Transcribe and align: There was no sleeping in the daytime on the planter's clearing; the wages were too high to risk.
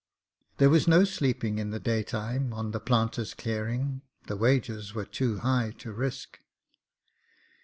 There 0.57 0.71
was 0.71 0.87
no 0.87 1.03
sleeping 1.03 1.59
in 1.59 1.69
the 1.69 1.79
daytime 1.79 2.55
on 2.55 2.71
the 2.71 2.79
planter's 2.79 3.35
clearing; 3.35 4.01
the 4.25 4.35
wages 4.35 4.95
were 4.95 5.05
too 5.05 5.37
high 5.41 5.75
to 5.77 5.91
risk. 5.93 6.39